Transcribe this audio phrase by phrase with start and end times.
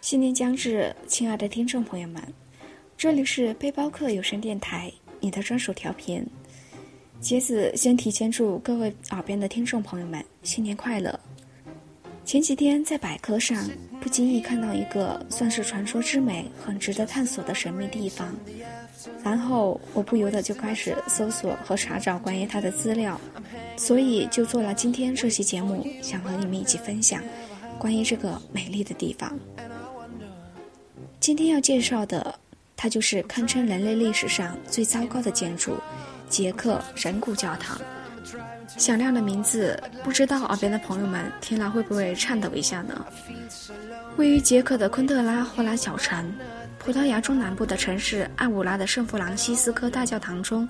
[0.00, 2.22] 新年将至，亲爱的听众朋友们，
[2.98, 6.26] 这里是背包客有声电台，你的专属调频。
[7.22, 11.18] 杰子先提前祝各位耳边的听众朋友们新年快乐。
[12.24, 18.34] 前几天在百科上不经意看到一个算是传说之美、很值得探索的神秘地方，
[19.22, 23.20] 然后我不由得就开始搜索和查找关于它的资料，
[23.76, 27.22] 所以就做了今天这期节目，想和你们一起分享
[27.78, 29.32] 关于这个美丽的地方。
[31.20, 32.36] 今天要介绍的，
[32.76, 35.76] 它就是堪称人类历史上最糟糕的建筑——
[36.32, 37.78] 捷克人骨教堂。
[38.78, 43.04] 响亮的名字，不知道耳边的朋友们听了会不会颤抖一下呢？
[44.16, 46.32] 位于捷克的昆特拉霍拉小城，
[46.78, 50.66] 葡萄牙中南部的城市艾武拉的圣弗朗西斯科大教堂中，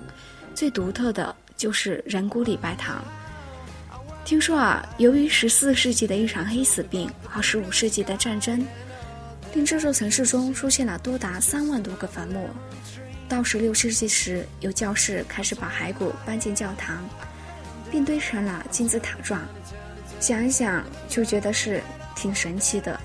[0.53, 3.01] 最独特的就是人骨礼拜堂。
[4.25, 8.65] 听说啊，由于十四世纪的一场黑死病和十五世纪的战争，
[9.53, 12.49] 令这座城市中出现了多达三万多个坟墓。
[13.27, 17.03] 到十六世纪时，有教士开始把骸骨搬进教堂。
[17.91, 19.39] 并堆成了金字塔状，
[20.19, 21.79] 想一想就觉得是
[22.15, 22.99] 挺神奇的。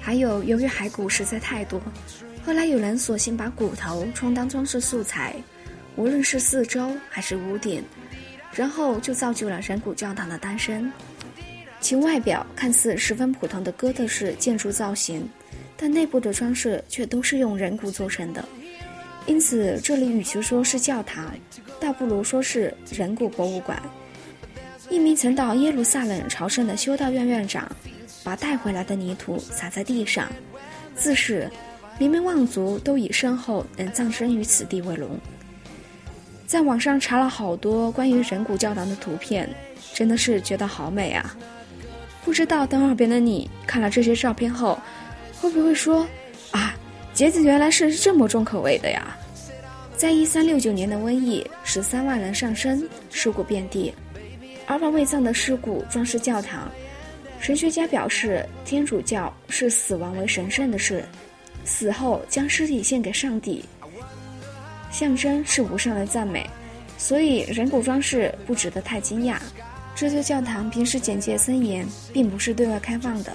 [0.00, 1.80] 还有，由于骸骨实在太多，
[2.44, 5.36] 后来有人索性把骨头充当装饰素材，
[5.94, 7.80] 无论是四周还是屋顶，
[8.52, 10.90] 然后就造就了人骨教堂的诞生。
[11.80, 15.30] 其外表看似十分普通的哥特式建筑造型，
[15.76, 18.44] 但内部的装饰却都是用人骨做成的。
[19.26, 21.32] 因此，这里与其说是教堂，
[21.80, 23.80] 倒不如说是人骨博物馆。
[24.90, 27.70] 一名曾到耶路撒冷朝圣的修道院院长，
[28.24, 30.30] 把带回来的泥土撒在地上，
[30.94, 31.50] 自是
[31.98, 35.18] 名门望族都以身后能葬身于此地为荣。
[36.46, 39.48] 在网上查了好多关于人骨教堂的图片，
[39.94, 41.34] 真的是觉得好美啊！
[42.24, 44.78] 不知道等耳边的你看了这些照片后，
[45.40, 46.06] 会不会说
[47.14, 49.16] 杰子原来是这么重口味的呀！
[49.96, 53.92] 在一三六九年的瘟疫，十三万人丧生，尸骨遍地，
[54.66, 56.70] 而把未葬的尸骨装饰教堂。
[57.38, 61.04] 神学家表示，天主教视死亡为神圣的事，
[61.66, 63.62] 死后将尸体献给上帝，
[64.90, 66.48] 象征是无上的赞美，
[66.96, 69.36] 所以人骨装饰不值得太惊讶。
[69.94, 73.32] 这座教堂平时简洁森严，并不是对外开放的，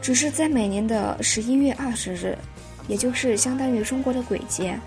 [0.00, 2.38] 只是在每年的十一月二十日。
[2.88, 4.78] 也就是相当于中国的鬼节，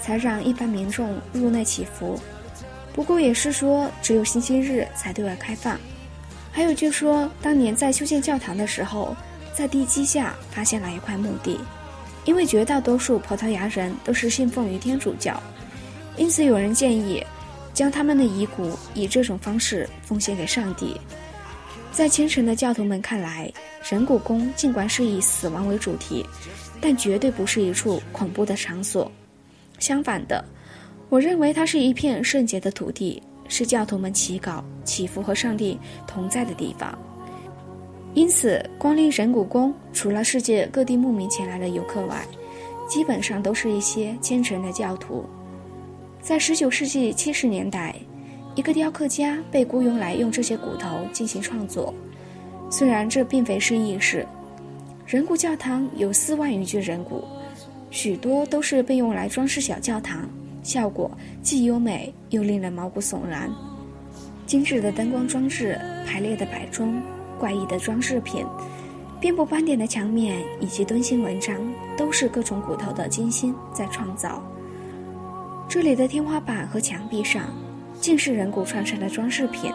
[0.00, 2.18] 才让一般民众入内祈福。
[2.92, 5.78] 不过也是说，只有星期日才对外开放。
[6.52, 9.16] 还有据说，当年在修建教堂的时候，
[9.52, 11.58] 在地基下发现了一块墓地，
[12.24, 15.42] 因为绝大多数葡萄牙人都是信奉于天主教，
[16.16, 17.24] 因此有人建议，
[17.72, 21.00] 将他们的遗骨以这种方式奉献给上帝。
[21.90, 23.52] 在虔诚的教徒们看来，
[23.88, 26.24] 人骨宫尽管是以死亡为主题。
[26.86, 29.10] 但绝对不是一处恐怖的场所，
[29.78, 30.44] 相反的，
[31.08, 36.94] 我认为它是一片圣洁的土地，是教徒们祈祷、祈福和上帝同在的地方。
[38.12, 42.22] 因此，光临人骨宫，除了世界各地慕名前来的游客外，
[42.86, 45.24] 基本上都是一些虔诚的教徒。
[46.20, 47.96] 在19世纪70年代，
[48.54, 51.94] 一个雕刻家被雇佣来用这些骨头进行创作，
[52.70, 54.26] 虽然这并非是易事。
[55.06, 57.22] 人骨教堂有四万余具人骨，
[57.90, 60.26] 许多都是被用来装饰小教堂，
[60.62, 61.10] 效果
[61.42, 63.52] 既优美又令人毛骨悚然。
[64.46, 67.02] 精致的灯光装置、排列的摆钟、
[67.38, 68.46] 怪异的装饰品、
[69.20, 71.54] 遍布斑点的墙面以及敦心文章，
[71.98, 74.42] 都是各种骨头的精心在创造。
[75.68, 77.44] 这里的天花板和墙壁上，
[78.00, 79.70] 尽是人骨串成的装饰品。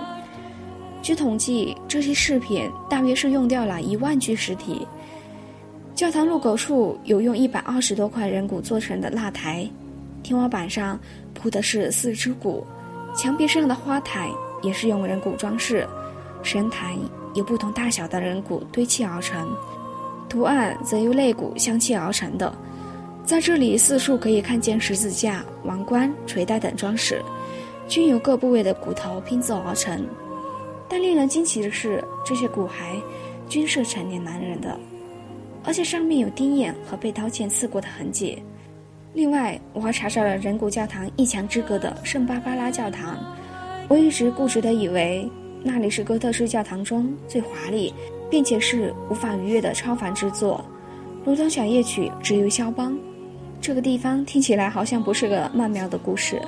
[1.03, 4.87] 据统计，这些饰品大约是用掉了一万具尸体。
[5.99, 9.69] 教堂入口处有用一百二十多块人骨做成的蜡台，
[10.23, 10.97] 天花板上
[11.33, 12.65] 铺的是四肢骨，
[13.13, 14.29] 墙壁上的花台
[14.61, 15.85] 也是用人骨装饰，
[16.41, 16.97] 神坛
[17.33, 19.53] 由不同大小的人骨堆砌而成，
[20.29, 22.49] 图案则由肋骨镶嵌而成的。
[23.25, 27.21] 在这里四处可以看见十字架、王冠、垂带等装饰，
[27.89, 30.07] 均由各部位的骨头拼凑而成。
[30.87, 33.01] 但令人惊奇的是，这些骨骸
[33.49, 34.79] 均是成年男人的。
[35.63, 38.41] 而且上面有钉眼和被刀剑刺过的痕迹。
[39.13, 43.17] 另外，我还查找了人骨教堂一墙之隔的圣巴巴拉教堂，
[43.87, 45.29] 我一直固执地以为
[45.63, 47.93] 那里是哥特式教堂中最华丽，
[48.29, 50.63] 并且是无法逾越的超凡之作。
[51.25, 52.97] 如同小夜曲之于肖邦，
[53.59, 56.41] 这个地方听起来好像不是个曼妙的故事，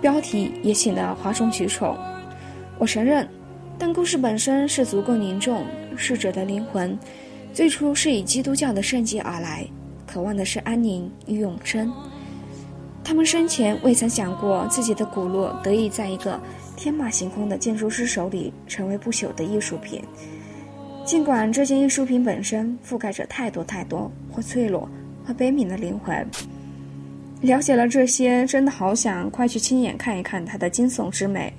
[0.00, 1.96] 标题也显得哗众取宠。
[2.78, 3.26] 我承认，
[3.78, 5.64] 但故事本身是足够凝重。
[5.96, 6.98] 逝者的灵魂，
[7.52, 9.66] 最初是以基督教的圣迹而来，
[10.06, 11.92] 渴望的是安宁与永生。
[13.02, 16.40] 他们生前未曾想过自己的骨落得以在一个
[16.76, 20.02] 天马行空的建筑师手里成为不朽的艺术品。
[21.04, 24.88] 尽管这件艺术品本身覆盖着太多太多或脆弱
[25.26, 26.24] 或悲悯的灵魂，
[27.40, 31.52] 了解了这些，真的好想快去亲眼看一看它的惊悚之美。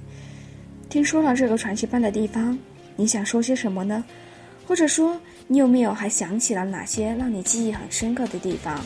[0.90, 2.58] 听说了这个传奇般的地方，
[2.96, 4.04] 你想说些什么呢？
[4.66, 8.80] 或者说，你有没有还想起了哪些让你记忆很深刻的地方？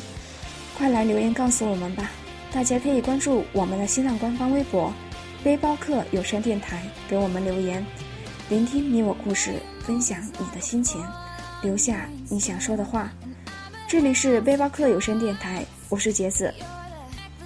[0.77, 2.11] 快来留言告诉我们吧！
[2.51, 4.91] 大家可以关注我们的新浪官方微博
[5.43, 7.85] “背包客有声电台”，给我们留言，
[8.49, 11.01] 聆听你我故事，分享你的心情，
[11.61, 13.11] 留下你想说的话。
[13.87, 16.53] 这里是背包客有声电台，我是杰子。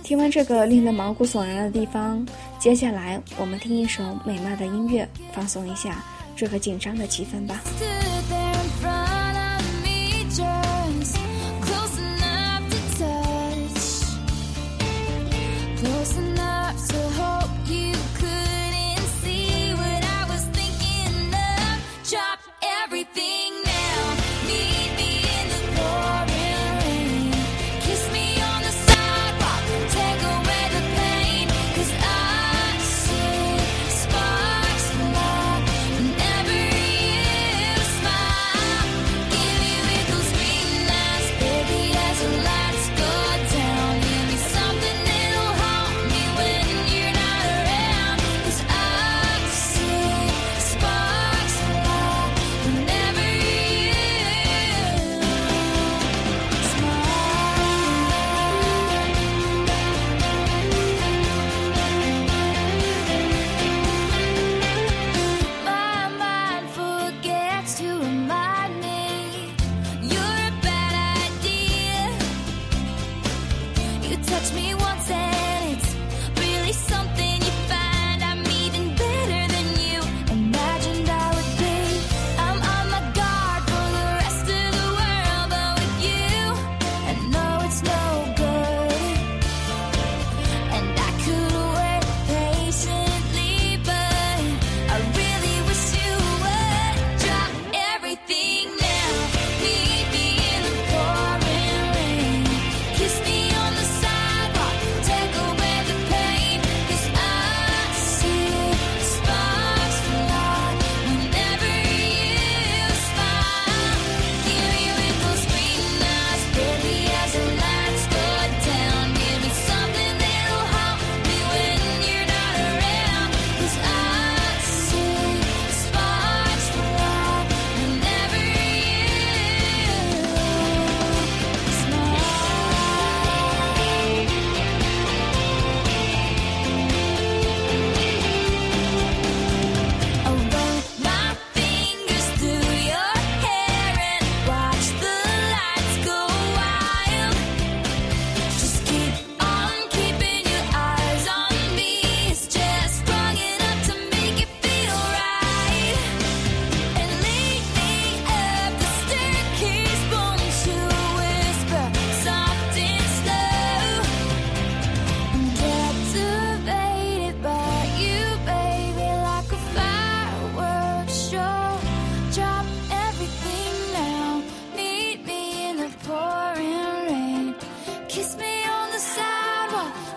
[0.01, 2.25] 听完这个令人毛骨悚然的地方，
[2.57, 6.03] 接下来我们听一首美妙的音乐，放松一下
[6.35, 7.59] 这个紧张的气氛吧。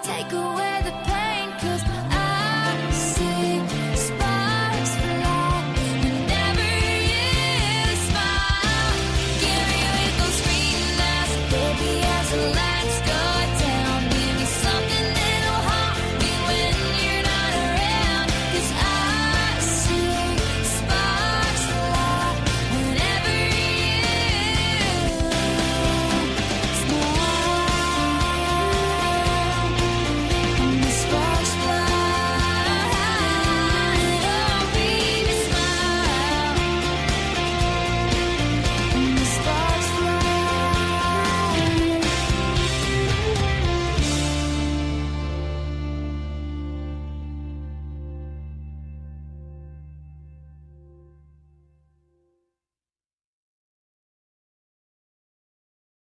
[0.02, 0.71] Take away